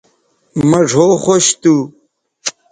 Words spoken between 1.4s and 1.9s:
تھو